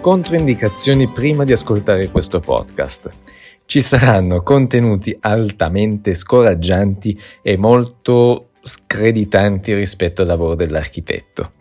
Controindicazioni 0.00 1.08
prima 1.08 1.44
di 1.44 1.52
ascoltare 1.52 2.08
questo 2.08 2.40
podcast. 2.40 3.10
Ci 3.66 3.82
saranno 3.82 4.42
contenuti 4.42 5.14
altamente 5.20 6.14
scoraggianti 6.14 7.20
e 7.42 7.58
molto 7.58 8.52
screditanti 8.62 9.74
rispetto 9.74 10.22
al 10.22 10.28
lavoro 10.28 10.54
dell'architetto. 10.54 11.52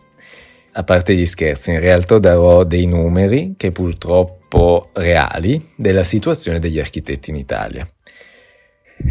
A 0.72 0.84
parte 0.86 1.16
gli 1.16 1.26
scherzi, 1.26 1.72
in 1.72 1.82
realtà 1.82 2.18
darò 2.18 2.64
dei 2.64 2.86
numeri 2.86 3.56
che 3.58 3.74
purtroppo 3.74 4.90
reali 4.94 5.62
della 5.76 6.06
situazione 6.06 6.60
degli 6.60 6.80
architetti 6.80 7.32
in 7.32 7.36
Italia. 7.36 7.86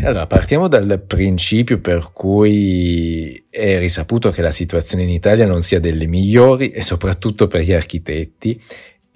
Allora, 0.02 0.26
partiamo 0.26 0.68
dal 0.68 1.02
principio 1.06 1.80
per 1.80 2.12
cui 2.12 3.46
è 3.50 3.78
risaputo 3.78 4.30
che 4.30 4.40
la 4.40 4.50
situazione 4.50 5.02
in 5.02 5.10
Italia 5.10 5.46
non 5.46 5.60
sia 5.60 5.80
delle 5.80 6.06
migliori 6.06 6.70
e 6.70 6.80
soprattutto 6.80 7.46
per 7.46 7.60
gli 7.60 7.72
architetti 7.72 8.58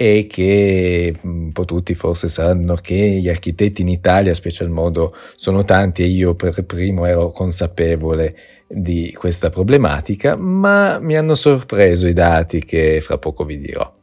e 0.02 0.26
che 0.26 1.14
un 1.22 1.52
po' 1.52 1.64
tutti 1.64 1.94
forse 1.94 2.28
sanno 2.28 2.74
che 2.74 2.96
gli 2.96 3.28
architetti 3.28 3.82
in 3.82 3.88
Italia, 3.88 4.34
special 4.34 4.68
modo, 4.68 5.14
sono 5.36 5.62
tanti 5.62 6.02
e 6.02 6.06
io 6.06 6.34
per 6.34 6.64
primo 6.64 7.06
ero 7.06 7.30
consapevole 7.30 8.36
di 8.66 9.14
questa 9.16 9.48
problematica, 9.48 10.34
ma 10.34 10.98
mi 10.98 11.14
hanno 11.14 11.36
sorpreso 11.36 12.08
i 12.08 12.12
dati 12.12 12.64
che 12.64 13.00
fra 13.00 13.18
poco 13.18 13.44
vi 13.44 13.60
dirò. 13.60 13.94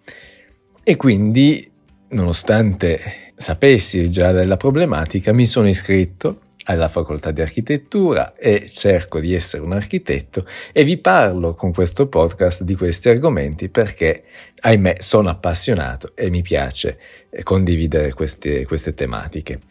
E 0.82 0.96
quindi, 0.96 1.70
nonostante 2.10 3.34
sapessi 3.36 4.10
già 4.10 4.32
della 4.32 4.56
problematica, 4.56 5.34
mi 5.34 5.46
sono 5.46 5.68
iscritto 5.68 6.40
alla 6.70 6.88
facoltà 6.88 7.32
di 7.32 7.42
architettura 7.42 8.36
e 8.36 8.66
cerco 8.68 9.20
di 9.20 9.34
essere 9.34 9.64
un 9.64 9.74
architetto 9.74 10.46
e 10.72 10.84
vi 10.84 10.98
parlo 10.98 11.54
con 11.56 11.74
questo 11.74 12.08
podcast 12.08 12.62
di 12.64 12.76
questi 12.76 13.10
argomenti 13.10 13.70
perché, 13.70 14.22
ahimè, 14.62 14.98
sono 15.00 15.30
appassionato 15.30 16.12
e 16.14 16.30
mi 16.30 16.44
piace 16.44 16.98
eh, 17.32 17.42
condividere 17.42 18.14
queste, 18.14 18.66
queste 18.68 18.94
tematiche. 18.94 19.62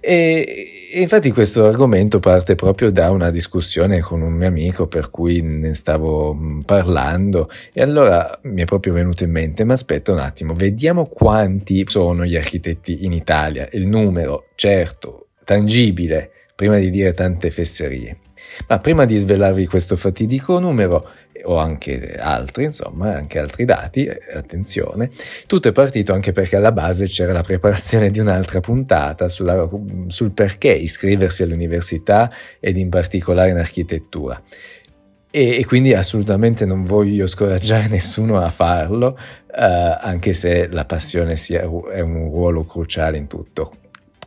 E, 0.00 0.90
infatti 0.94 1.30
questo 1.30 1.66
argomento 1.66 2.18
parte 2.18 2.56
proprio 2.56 2.90
da 2.90 3.10
una 3.10 3.30
discussione 3.30 4.00
con 4.00 4.22
un 4.22 4.32
mio 4.32 4.48
amico 4.48 4.88
per 4.88 5.08
cui 5.10 5.40
ne 5.42 5.74
stavo 5.74 6.34
mm, 6.34 6.60
parlando 6.62 7.48
e 7.72 7.80
allora 7.80 8.40
mi 8.44 8.62
è 8.62 8.64
proprio 8.64 8.94
venuto 8.94 9.22
in 9.22 9.30
mente, 9.30 9.62
ma 9.62 9.74
aspetta 9.74 10.10
un 10.10 10.18
attimo, 10.18 10.54
vediamo 10.54 11.06
quanti 11.06 11.84
sono 11.86 12.24
gli 12.24 12.34
architetti 12.34 13.04
in 13.04 13.12
Italia, 13.12 13.68
il 13.70 13.86
numero 13.86 14.46
certo, 14.56 15.28
tangibile, 15.44 16.30
prima 16.60 16.76
di 16.76 16.90
dire 16.90 17.14
tante 17.14 17.50
fesserie. 17.50 18.18
Ma 18.68 18.78
prima 18.80 19.06
di 19.06 19.16
svelarvi 19.16 19.64
questo 19.66 19.96
fatidico 19.96 20.58
numero, 20.58 21.08
o 21.44 21.56
anche 21.56 22.16
altri, 22.18 22.64
insomma, 22.64 23.14
anche 23.14 23.38
altri 23.38 23.64
dati, 23.64 24.04
eh, 24.04 24.20
attenzione, 24.34 25.08
tutto 25.46 25.68
è 25.68 25.72
partito 25.72 26.12
anche 26.12 26.32
perché 26.32 26.56
alla 26.56 26.70
base 26.70 27.06
c'era 27.06 27.32
la 27.32 27.40
preparazione 27.40 28.10
di 28.10 28.18
un'altra 28.18 28.60
puntata 28.60 29.26
sulla, 29.26 29.66
sul 30.08 30.32
perché 30.32 30.72
iscriversi 30.72 31.44
all'università 31.44 32.30
ed 32.60 32.76
in 32.76 32.90
particolare 32.90 33.48
in 33.48 33.56
architettura. 33.56 34.42
E, 35.30 35.60
e, 35.60 35.64
quindi 35.64 35.94
assolutamente 35.94 36.66
non 36.66 36.84
voglio 36.84 37.26
scoraggiare 37.26 37.88
nessuno 37.88 38.38
a 38.38 38.50
farlo, 38.50 39.16
eh, 39.46 39.96
anche 39.98 40.34
se 40.34 40.68
la 40.68 40.84
passione 40.84 41.36
sia, 41.36 41.62
è 41.62 42.00
un 42.00 42.30
ruolo 42.30 42.64
cruciale 42.64 43.16
in 43.16 43.28
tutto. 43.28 43.79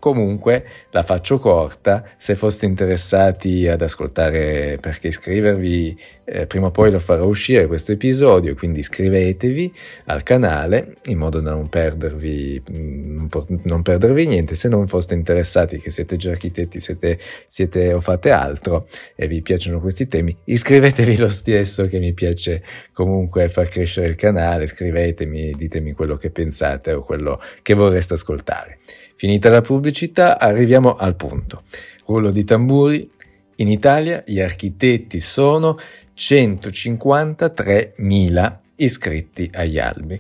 Comunque 0.04 0.66
la 0.90 1.02
faccio 1.02 1.40
corta, 1.40 2.04
se 2.18 2.36
foste 2.36 2.66
interessati 2.66 3.70
ad 3.70 3.82
ascoltare 3.82 4.78
perché 4.82 5.08
iscrivervi, 5.08 5.98
eh, 6.26 6.46
prima 6.46 6.68
o 6.68 6.72
poi 6.72 6.92
lo 6.92 7.00
farò 7.00 7.26
uscire 7.26 7.68
questo 7.68 7.94
episodio, 7.94 8.54
quindi 8.54 8.80
iscrivetevi 8.80 9.72
al 10.08 10.22
canale 10.24 10.98
in 11.06 11.18
modo 11.18 11.40
da 11.40 11.52
non 11.52 11.70
perdervi, 11.70 12.62
mm, 12.70 13.28
non 13.64 13.82
perdervi 13.82 14.28
niente. 14.28 14.56
Se 14.56 14.68
non 14.68 14.88
foste 14.88 15.14
interessati, 15.14 15.80
che 15.80 15.90
siete 15.90 16.18
già 16.18 16.32
architetti, 16.32 16.82
siete, 16.82 17.18
siete 17.46 17.94
o 17.94 18.02
fate 18.02 18.32
altro 18.32 18.90
e 19.16 19.26
vi 19.28 19.42
piacciono 19.42 19.80
questi 19.80 20.06
temi, 20.08 20.36
iscrivetevi 20.44 21.16
lo 21.16 21.30
stesso 21.30 21.88
che 21.88 22.00
mi 22.00 22.12
piace 22.12 22.62
comunque 22.92 23.48
far 23.48 23.70
crescere 23.70 24.08
il 24.08 24.16
canale, 24.16 24.68
scrivetemi, 24.68 25.54
ditemi 25.54 25.94
quello 25.94 26.18
che 26.18 26.30
pensate 26.30 26.92
o 26.92 27.04
quello 27.04 27.40
che 27.62 27.74
vorreste 27.74 28.16
ascoltare. 28.16 28.80
Finita 29.16 29.50
la 29.50 29.62
pubblicità, 29.62 30.40
arriviamo 30.40 30.96
al 30.96 31.16
punto. 31.16 31.64
Rullo 32.06 32.32
di 32.32 32.44
tamburi. 32.44 33.10
In 33.58 33.68
Italia 33.70 34.24
gli 34.26 34.40
architetti 34.40 35.20
sono 35.20 35.78
153.000 36.16 38.58
iscritti 38.76 39.50
agli 39.54 39.78
albi. 39.80 40.20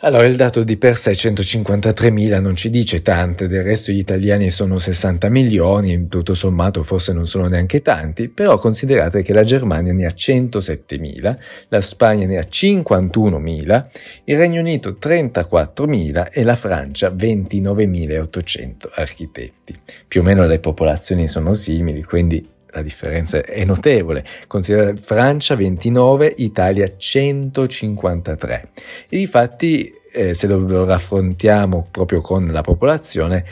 Allora, 0.00 0.26
il 0.26 0.36
dato 0.36 0.62
di 0.62 0.76
per 0.76 0.94
sé 0.94 1.12
153.000 1.12 2.38
non 2.38 2.54
ci 2.54 2.68
dice 2.68 3.00
tante, 3.00 3.48
del 3.48 3.62
resto 3.62 3.92
gli 3.92 3.98
italiani 3.98 4.50
sono 4.50 4.76
60 4.76 5.30
milioni, 5.30 6.06
tutto 6.08 6.34
sommato 6.34 6.82
forse 6.82 7.14
non 7.14 7.26
sono 7.26 7.46
neanche 7.46 7.80
tanti, 7.80 8.28
però 8.28 8.58
considerate 8.58 9.22
che 9.22 9.32
la 9.32 9.42
Germania 9.42 9.94
ne 9.94 10.04
ha 10.04 10.12
107.000, 10.14 11.34
la 11.68 11.80
Spagna 11.80 12.26
ne 12.26 12.36
ha 12.36 12.46
51.000, 12.46 13.86
il 14.24 14.36
Regno 14.36 14.60
Unito 14.60 14.98
34.000 15.00 16.28
e 16.30 16.42
la 16.42 16.56
Francia 16.56 17.08
29.800 17.08 18.90
architetti. 18.96 19.74
Più 20.06 20.20
o 20.20 20.24
meno 20.24 20.44
le 20.44 20.58
popolazioni 20.58 21.26
sono 21.26 21.54
simili, 21.54 22.02
quindi 22.02 22.46
la 22.76 22.82
differenza 22.82 23.42
è 23.42 23.64
notevole. 23.64 24.22
Considerate 24.46 25.00
Francia 25.00 25.54
29, 25.54 26.34
Italia 26.36 26.86
153. 26.96 28.68
E 29.08 29.16
difatti, 29.16 29.92
eh, 30.12 30.34
se 30.34 30.46
lo 30.46 30.84
raffrontiamo 30.84 31.88
proprio 31.90 32.20
con 32.20 32.44
la 32.44 32.60
popolazione, 32.60 33.44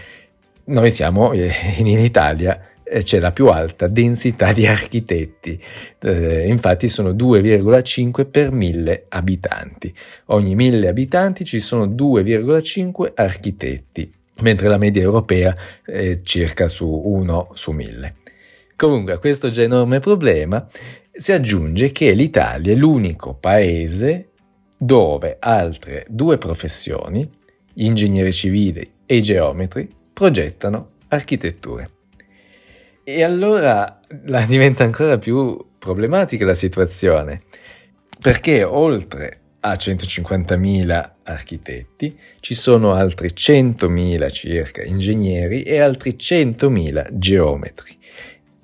noi 0.64 0.90
siamo 0.90 1.32
eh, 1.32 1.50
in 1.78 1.86
Italia 1.86 2.60
eh, 2.82 3.02
c'è 3.02 3.18
la 3.18 3.32
più 3.32 3.48
alta 3.48 3.86
densità 3.86 4.52
di 4.52 4.66
architetti, 4.66 5.58
eh, 6.02 6.46
infatti 6.46 6.88
sono 6.88 7.10
2,5 7.12 8.30
per 8.30 8.52
1000 8.52 9.06
abitanti. 9.08 9.92
Ogni 10.26 10.54
1000 10.54 10.88
abitanti 10.88 11.44
ci 11.44 11.60
sono 11.60 11.86
2,5 11.86 13.12
architetti, 13.14 14.12
mentre 14.40 14.68
la 14.68 14.76
media 14.76 15.02
europea 15.02 15.54
è 15.82 16.20
circa 16.22 16.68
su 16.68 16.88
1 16.88 17.50
su 17.54 17.72
1000. 17.72 18.14
Comunque 18.76 19.12
a 19.12 19.18
questo 19.18 19.48
già 19.48 19.62
enorme 19.62 20.00
problema 20.00 20.68
si 21.12 21.32
aggiunge 21.32 21.92
che 21.92 22.12
l'Italia 22.12 22.72
è 22.72 22.76
l'unico 22.76 23.34
paese 23.34 24.30
dove 24.76 25.36
altre 25.38 26.04
due 26.08 26.38
professioni, 26.38 27.28
gli 27.72 27.86
ingegneri 27.86 28.32
civili 28.32 28.92
e 29.06 29.16
i 29.16 29.22
geometri, 29.22 29.88
progettano 30.12 30.90
architetture. 31.08 31.90
E 33.04 33.22
allora 33.22 34.00
la 34.24 34.44
diventa 34.44 34.84
ancora 34.84 35.18
più 35.18 35.72
problematica 35.78 36.44
la 36.44 36.54
situazione, 36.54 37.42
perché 38.20 38.64
oltre 38.64 39.40
a 39.60 39.72
150.000 39.72 41.10
architetti 41.22 42.18
ci 42.40 42.54
sono 42.54 42.92
altri 42.92 43.28
100.000 43.28 44.30
circa 44.32 44.82
ingegneri 44.82 45.62
e 45.62 45.80
altri 45.80 46.16
100.000 46.18 47.08
geometri. 47.12 47.96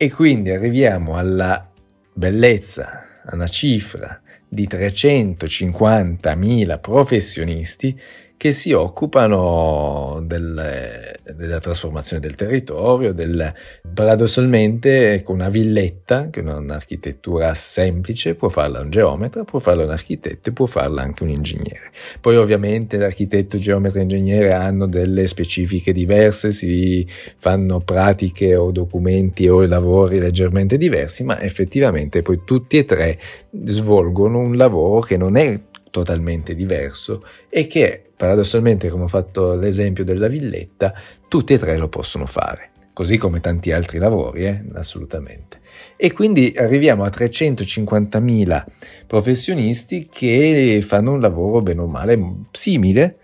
E 0.03 0.11
quindi 0.11 0.49
arriviamo 0.49 1.19
alla 1.19 1.71
bellezza, 2.15 3.21
a 3.23 3.35
una 3.35 3.47
cifra 3.47 4.19
di 4.49 4.67
350.000 4.67 6.81
professionisti 6.81 8.01
che 8.41 8.53
si 8.53 8.73
occupano 8.73 10.23
del, 10.25 11.15
della 11.37 11.61
trasformazione 11.61 12.23
del 12.23 12.37
territorio, 12.37 13.13
del, 13.13 13.53
paradossalmente 13.93 15.21
con 15.23 15.35
una 15.35 15.51
villetta, 15.51 16.31
che 16.31 16.41
è 16.41 16.51
un'architettura 16.51 17.53
semplice, 17.53 18.37
può 18.37 18.49
farla 18.49 18.81
un 18.81 18.89
geometra, 18.89 19.45
può 19.45 19.59
farla 19.59 19.85
un 19.85 19.91
architetto 19.91 20.49
e 20.49 20.53
può 20.55 20.65
farla 20.65 21.03
anche 21.03 21.23
un 21.23 21.29
ingegnere. 21.29 21.91
Poi 22.19 22.39
ovviamente 22.39 22.97
l'architetto, 22.97 23.59
geometra 23.59 23.99
e 23.99 24.05
ingegnere 24.05 24.55
hanno 24.55 24.87
delle 24.87 25.27
specifiche 25.27 25.93
diverse, 25.93 26.53
si 26.53 27.07
fanno 27.37 27.81
pratiche 27.81 28.57
o 28.57 28.71
documenti 28.71 29.49
o 29.49 29.67
lavori 29.67 30.19
leggermente 30.19 30.79
diversi, 30.79 31.25
ma 31.25 31.43
effettivamente 31.43 32.23
poi 32.23 32.41
tutti 32.47 32.79
e 32.79 32.87
tre 32.87 33.19
svolgono 33.51 34.39
un 34.39 34.57
lavoro 34.57 35.01
che 35.01 35.19
non 35.19 35.37
è 35.37 35.61
totalmente 35.91 36.55
diverso 36.55 37.25
e 37.49 37.67
che 37.67 38.03
paradossalmente, 38.17 38.89
come 38.89 39.05
ho 39.05 39.09
fatto 39.09 39.55
l'esempio 39.55 40.05
della 40.05 40.29
villetta, 40.29 40.93
tutti 41.29 41.55
e 41.55 41.59
tre 41.59 41.77
lo 41.77 41.89
possono 41.89 42.27
fare, 42.27 42.71
così 42.93 43.17
come 43.17 43.41
tanti 43.41 43.73
altri 43.73 43.99
lavori, 43.99 44.45
eh? 44.45 44.63
assolutamente. 44.75 45.61
E 45.97 46.13
quindi 46.13 46.53
arriviamo 46.57 47.05
a 47.05 47.09
350.000 47.09 48.65
professionisti 49.07 50.09
che 50.11 50.81
fanno 50.83 51.13
un 51.13 51.21
lavoro 51.21 51.63
bene 51.63 51.81
o 51.81 51.87
male 51.87 52.19
simile 52.51 53.17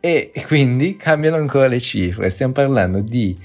e 0.00 0.32
quindi 0.46 0.96
cambiano 0.96 1.36
ancora 1.36 1.68
le 1.68 1.78
cifre. 1.78 2.28
Stiamo 2.28 2.52
parlando 2.52 3.00
di 3.00 3.38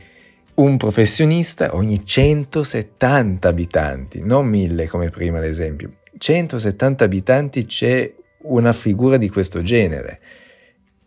un 0.55 0.77
professionista 0.77 1.75
ogni 1.75 2.03
170 2.03 3.47
abitanti, 3.47 4.21
non 4.23 4.47
1000 4.47 4.87
come 4.87 5.09
prima 5.09 5.39
l'esempio. 5.39 5.91
170 6.17 7.03
abitanti 7.03 7.65
c'è 7.65 8.11
una 8.43 8.73
figura 8.73 9.17
di 9.17 9.29
questo 9.29 9.61
genere. 9.61 10.19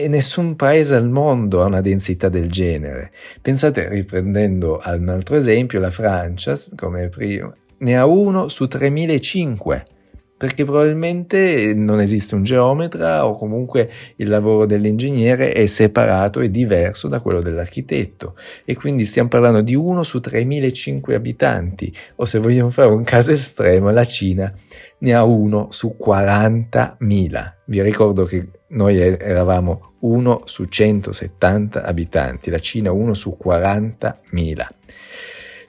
e 0.01 0.09
nessun 0.09 0.57
paese 0.57 0.95
al 0.97 1.11
mondo 1.11 1.63
ha 1.63 1.67
una 1.67 1.83
densità 1.83 2.31
del 2.31 2.51
genere. 2.51 3.11
Pensate, 3.43 3.87
riprendendo 3.87 4.81
un 4.83 5.09
altro 5.11 5.37
esempio, 5.37 5.79
la 5.79 5.91
Francia, 5.91 6.55
come 6.75 7.11
prima, 7.11 7.55
ne 7.79 7.97
ha 7.99 8.07
uno 8.07 8.49
su 8.49 8.67
3005 8.67 9.85
perché 10.41 10.65
probabilmente 10.65 11.75
non 11.75 12.01
esiste 12.01 12.35
un 12.35 12.45
geometra 12.45 13.27
o 13.27 13.35
comunque 13.35 13.91
il 14.17 14.31
lavoro 14.31 14.65
dell'ingegnere 14.65 15.53
è 15.53 15.67
separato 15.67 16.41
e 16.41 16.51
diverso 16.51 17.09
da 17.09 17.21
quello 17.21 17.43
dell'architetto 17.43 18.35
e 18.65 18.75
quindi 18.75 19.05
stiamo 19.05 19.29
parlando 19.29 19.61
di 19.61 19.75
uno 19.75 20.03
su 20.03 20.17
3.500 20.17 21.13
abitanti 21.13 21.93
o 22.17 22.25
se 22.25 22.39
vogliamo 22.39 22.71
fare 22.71 22.89
un 22.89 23.05
caso 23.05 23.33
estremo 23.33 23.91
la 23.91 24.05
Cina 24.05 24.51
ne 25.01 25.15
ha 25.15 25.25
uno 25.25 25.67
su 25.73 25.95
40.000. 26.03 27.53
Vi 27.67 27.83
ricordo 27.83 28.25
che 28.25 28.49
noi 28.69 28.99
eravamo 28.99 29.97
uno 30.01 30.41
su 30.47 30.65
170 30.65 31.83
abitanti, 31.83 32.49
la 32.49 32.59
Cina 32.59 32.93
uno 32.93 33.13
su 33.13 33.37
40.000. 33.39 34.67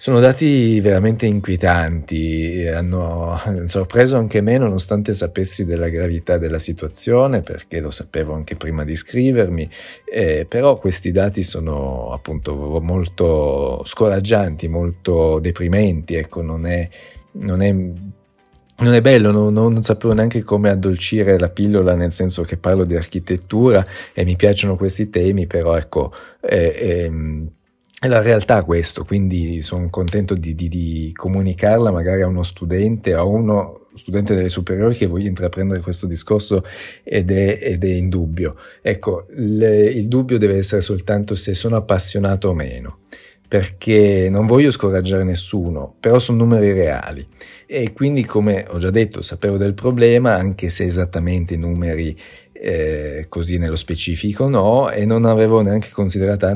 Sono 0.01 0.19
dati 0.19 0.79
veramente 0.79 1.27
inquietanti, 1.27 2.65
hanno 2.65 3.39
sorpreso 3.65 4.17
anche 4.17 4.41
me 4.41 4.57
nonostante 4.57 5.13
sapessi 5.13 5.63
della 5.63 5.89
gravità 5.89 6.39
della 6.39 6.57
situazione, 6.57 7.43
perché 7.43 7.79
lo 7.79 7.91
sapevo 7.91 8.33
anche 8.33 8.55
prima 8.55 8.83
di 8.83 8.93
iscrivermi, 8.93 9.69
eh, 10.11 10.47
però 10.49 10.79
questi 10.79 11.11
dati 11.11 11.43
sono 11.43 12.11
appunto 12.13 12.79
molto 12.81 13.83
scoraggianti, 13.85 14.67
molto 14.67 15.37
deprimenti, 15.37 16.15
ecco, 16.15 16.41
non 16.41 16.65
è, 16.65 16.89
non 17.33 17.61
è 17.61 17.71
non 17.71 18.93
è 18.95 19.01
bello, 19.01 19.29
non, 19.29 19.53
non, 19.53 19.83
sapevo 19.83 20.15
neanche 20.15 20.41
come 20.41 20.71
addolcire 20.71 21.37
la 21.37 21.49
pillola, 21.49 21.93
nel 21.93 22.11
senso 22.11 22.41
che 22.41 22.57
parlo 22.57 22.85
di 22.85 22.95
architettura 22.95 23.85
e 24.13 24.25
mi 24.25 24.35
piacciono 24.35 24.75
questi 24.75 25.11
temi, 25.11 25.45
però 25.45 25.77
ecco, 25.77 26.11
eh, 26.41 26.73
eh, 26.75 27.11
è 28.03 28.07
la 28.07 28.19
realtà 28.19 28.63
questo, 28.63 29.05
quindi 29.05 29.61
sono 29.61 29.87
contento 29.91 30.33
di, 30.33 30.55
di, 30.55 30.67
di, 30.67 31.11
comunicarla 31.15 31.91
magari 31.91 32.23
a 32.23 32.27
uno 32.27 32.41
studente, 32.41 33.13
a 33.13 33.21
uno 33.23 33.89
studente 33.93 34.33
delle 34.33 34.47
superiori 34.47 34.95
che 34.95 35.05
voglia 35.05 35.27
intraprendere 35.27 35.81
questo 35.81 36.07
discorso 36.07 36.63
ed 37.03 37.29
è, 37.29 37.59
ed 37.61 37.83
è 37.83 37.93
in 37.93 38.09
dubbio. 38.09 38.55
Ecco, 38.81 39.27
le, 39.35 39.83
il 39.83 40.07
dubbio 40.07 40.39
deve 40.39 40.57
essere 40.57 40.81
soltanto 40.81 41.35
se 41.35 41.53
sono 41.53 41.75
appassionato 41.75 42.49
o 42.49 42.55
meno, 42.55 43.01
perché 43.47 44.29
non 44.31 44.47
voglio 44.47 44.71
scoraggiare 44.71 45.23
nessuno, 45.23 45.93
però 45.99 46.17
sono 46.17 46.39
numeri 46.39 46.73
reali. 46.73 47.23
E 47.67 47.93
quindi, 47.93 48.25
come 48.25 48.65
ho 48.67 48.79
già 48.79 48.89
detto, 48.89 49.21
sapevo 49.21 49.57
del 49.57 49.75
problema, 49.75 50.33
anche 50.33 50.69
se 50.69 50.85
esattamente 50.85 51.53
i 51.53 51.57
numeri 51.57 52.17
eh, 52.51 53.27
così 53.29 53.59
nello 53.59 53.75
specifico 53.75 54.49
no, 54.49 54.89
e 54.89 55.05
non 55.05 55.25
avevo 55.25 55.61
neanche 55.61 55.89
considerato 55.91 56.47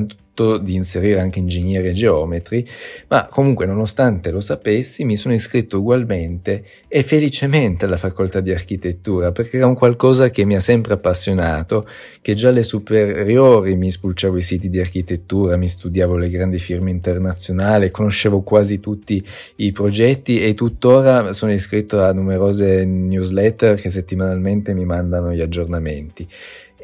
di 0.58 0.74
inserire 0.74 1.20
anche 1.20 1.38
ingegneri 1.38 1.88
e 1.88 1.92
geometri, 1.92 2.66
ma 3.08 3.26
comunque 3.30 3.64
nonostante 3.64 4.30
lo 4.30 4.40
sapessi 4.40 5.04
mi 5.04 5.16
sono 5.16 5.34
iscritto 5.34 5.78
ugualmente 5.78 6.64
e 6.88 7.02
felicemente 7.02 7.86
alla 7.86 7.96
facoltà 7.96 8.40
di 8.40 8.50
architettura 8.50 9.32
perché 9.32 9.56
era 9.56 9.66
un 9.66 9.74
qualcosa 9.74 10.28
che 10.28 10.44
mi 10.44 10.54
ha 10.54 10.60
sempre 10.60 10.94
appassionato, 10.94 11.88
che 12.20 12.34
già 12.34 12.50
alle 12.50 12.62
superiori 12.62 13.74
mi 13.76 13.90
spulciavo 13.90 14.36
i 14.36 14.42
siti 14.42 14.68
di 14.68 14.78
architettura, 14.78 15.56
mi 15.56 15.68
studiavo 15.68 16.16
le 16.16 16.28
grandi 16.28 16.58
firme 16.58 16.90
internazionali, 16.90 17.90
conoscevo 17.90 18.42
quasi 18.42 18.78
tutti 18.80 19.24
i 19.56 19.72
progetti 19.72 20.42
e 20.42 20.54
tuttora 20.54 21.32
sono 21.32 21.52
iscritto 21.52 22.02
a 22.02 22.12
numerose 22.12 22.84
newsletter 22.84 23.80
che 23.80 23.90
settimanalmente 23.90 24.74
mi 24.74 24.84
mandano 24.84 25.32
gli 25.32 25.40
aggiornamenti. 25.40 26.26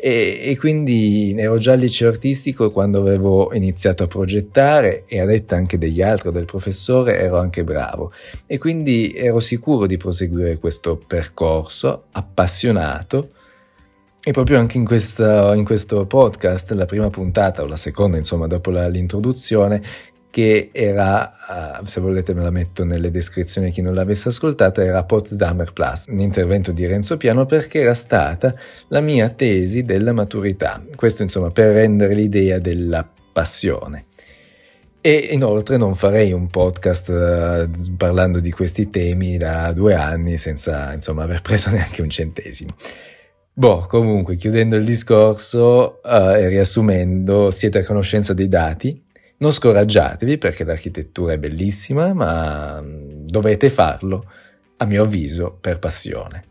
E, 0.05 0.41
e, 0.51 0.57
quindi 0.59 1.33
ero 1.39 1.59
già 1.59 1.75
al 1.75 1.79
liceo 1.79 2.09
artistico 2.09 2.73
quando 2.73 2.99
avevo 2.99 3.55
iniziato 3.55 4.03
a 4.03 4.09
progettare 4.09 5.05
e 5.07 5.21
a 5.21 5.25
detta 5.25 5.55
anche 5.55 5.79
degli 5.79 6.03
altri 6.03 6.33
del 6.33 6.45
professore 6.45 7.21
ero 7.21 7.39
anche 7.39 7.63
bravo. 7.63 8.11
E 8.47 8.59
quindi 8.59 9.13
ero 9.15 9.39
sicuro 9.39 9.87
di 9.87 9.97
proseguire 9.99 10.59
questo 10.59 11.01
percorso 11.07 12.07
appassionato. 12.11 13.31
E 14.25 14.33
proprio 14.33 14.59
anche 14.59 14.77
in, 14.77 14.85
questa, 14.85 15.55
in 15.55 15.65
questo 15.65 16.05
podcast, 16.07 16.73
la 16.73 16.87
prima 16.87 17.09
puntata 17.09 17.63
o 17.63 17.67
la 17.67 17.77
seconda, 17.77 18.17
insomma, 18.17 18.49
dopo 18.49 18.71
la, 18.71 18.89
l'introduzione, 18.89 19.83
che 20.33 20.71
era, 20.73 21.79
uh, 21.81 21.85
se 21.85 22.01
volete 22.01 22.33
me 22.33 22.43
la 22.43 22.49
metto 22.49 22.85
nelle 22.85 23.11
descrizioni 23.11 23.71
chi 23.71 23.83
non 23.83 23.93
l'avesse 23.93 24.31
ascoltata, 24.31 24.83
era 24.83 25.05
Potsdamer 25.05 25.75
Plus, 25.75 26.07
un 26.09 26.21
intervento 26.21 26.73
di 26.73 26.87
Renzo 26.87 27.19
Piano 27.19 27.45
perché 27.45 27.81
era 27.81 27.93
stata 27.93 28.55
la 28.89 29.03
mia 29.03 29.29
tesi 29.29 29.85
della 29.85 30.15
maturità. 30.15 30.83
Questo 30.97 31.21
insomma 31.21 31.51
per 31.51 31.75
rendere 31.75 32.15
l'idea 32.15 32.59
della 32.59 33.07
passione. 33.31 34.07
E 35.03 35.29
inoltre 35.33 35.77
non 35.77 35.95
farei 35.95 36.33
un 36.33 36.49
podcast 36.49 37.09
uh, 37.11 37.95
parlando 37.99 38.41
di 38.41 38.51
questi 38.51 38.89
temi 38.89 39.37
da 39.37 39.71
due 39.73 39.93
anni 39.93 40.39
senza 40.39 40.95
insomma 40.95 41.25
aver 41.25 41.43
preso 41.43 41.69
neanche 41.77 42.01
un 42.01 42.09
centesimo. 42.09 42.71
Boh, 43.53 43.85
comunque, 43.87 44.37
chiudendo 44.37 44.77
il 44.77 44.85
discorso 44.87 46.01
uh, 46.03 46.31
e 46.31 46.49
riassumendo, 46.49 47.51
siete 47.51 47.81
a 47.81 47.85
conoscenza 47.85 48.33
dei 48.33 48.49
dati, 48.49 49.11
non 49.43 49.51
scoraggiatevi 49.51 50.39
perché 50.39 50.63
l'architettura 50.63 51.33
è 51.33 51.39
bellissima, 51.39 52.15
ma 52.15 52.81
mm, 52.81 53.25
dovete 53.27 53.71
farlo, 53.71 54.31
a 54.77 54.85
mio 54.85 55.03
avviso, 55.03 55.59
per 55.61 55.81
passione. 55.81 56.45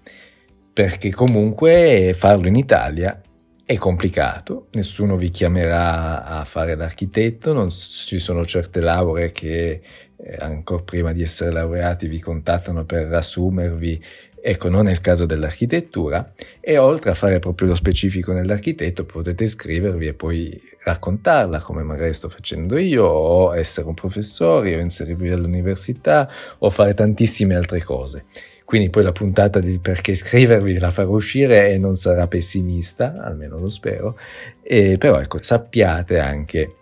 Perché 0.73 1.11
comunque 1.11 2.11
farlo 2.13 2.47
in 2.47 2.55
Italia 2.55 3.19
è 3.63 3.77
complicato, 3.77 4.67
nessuno 4.71 5.15
vi 5.15 5.29
chiamerà 5.29 6.25
a 6.25 6.43
fare 6.43 6.75
l'architetto, 6.75 7.53
non 7.53 7.69
ci 7.69 8.19
sono 8.19 8.45
certe 8.45 8.81
lauree 8.81 9.31
che 9.31 9.81
eh, 10.17 10.35
ancora 10.39 10.83
prima 10.83 11.13
di 11.13 11.21
essere 11.21 11.51
laureati 11.51 12.07
vi 12.07 12.19
contattano 12.19 12.83
per 12.83 13.13
assumervi 13.13 14.03
Ecco, 14.43 14.69
non 14.69 14.87
è 14.87 14.91
il 14.91 15.01
caso 15.01 15.27
dell'architettura 15.27 16.33
e 16.59 16.79
oltre 16.79 17.11
a 17.11 17.13
fare 17.13 17.37
proprio 17.37 17.67
lo 17.67 17.75
specifico 17.75 18.33
nell'architetto 18.33 19.05
potete 19.05 19.43
iscrivervi 19.43 20.07
e 20.07 20.13
poi 20.13 20.59
raccontarla 20.83 21.59
come 21.59 21.83
magari 21.83 22.11
sto 22.11 22.27
facendo 22.27 22.77
io 22.79 23.05
o 23.05 23.55
essere 23.55 23.87
un 23.87 23.93
professore 23.93 24.75
o 24.75 24.79
inserirvi 24.79 25.29
all'università 25.29 26.27
o 26.57 26.71
fare 26.71 26.95
tantissime 26.95 27.55
altre 27.55 27.83
cose. 27.83 28.25
Quindi 28.65 28.89
poi 28.89 29.03
la 29.03 29.11
puntata 29.11 29.59
di 29.59 29.77
perché 29.79 30.11
iscrivervi 30.11 30.79
la 30.79 30.89
farò 30.89 31.09
uscire 31.09 31.71
e 31.71 31.77
non 31.77 31.93
sarà 31.93 32.27
pessimista, 32.27 33.21
almeno 33.21 33.59
lo 33.59 33.69
spero, 33.69 34.17
e 34.63 34.95
però 34.97 35.19
ecco, 35.19 35.37
sappiate 35.41 36.19
anche 36.19 36.75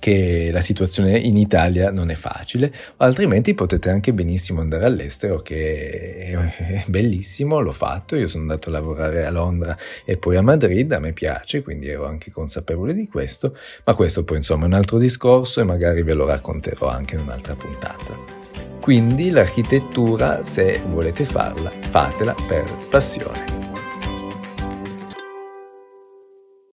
che 0.00 0.48
la 0.50 0.62
situazione 0.62 1.16
in 1.16 1.36
Italia 1.36 1.92
non 1.92 2.10
è 2.10 2.16
facile, 2.16 2.72
altrimenti 2.96 3.54
potete 3.54 3.90
anche 3.90 4.12
benissimo 4.12 4.60
andare 4.60 4.86
all'estero, 4.86 5.40
che 5.42 6.32
è 6.32 6.84
bellissimo, 6.88 7.60
l'ho 7.60 7.70
fatto, 7.70 8.16
io 8.16 8.26
sono 8.26 8.42
andato 8.42 8.70
a 8.70 8.72
lavorare 8.72 9.24
a 9.24 9.30
Londra 9.30 9.76
e 10.04 10.16
poi 10.16 10.36
a 10.36 10.42
Madrid, 10.42 10.90
a 10.90 10.98
me 10.98 11.12
piace, 11.12 11.62
quindi 11.62 11.88
ero 11.88 12.06
anche 12.06 12.32
consapevole 12.32 12.94
di 12.94 13.06
questo, 13.06 13.54
ma 13.84 13.94
questo 13.94 14.24
poi 14.24 14.38
insomma 14.38 14.64
è 14.64 14.66
un 14.66 14.72
altro 14.72 14.98
discorso 14.98 15.60
e 15.60 15.64
magari 15.64 16.02
ve 16.02 16.14
lo 16.14 16.26
racconterò 16.26 16.88
anche 16.88 17.14
in 17.14 17.20
un'altra 17.20 17.54
puntata. 17.54 18.38
Quindi 18.80 19.30
l'architettura, 19.30 20.42
se 20.42 20.80
volete 20.86 21.24
farla, 21.24 21.68
fatela 21.68 22.34
per 22.48 22.64
passione. 22.88 23.69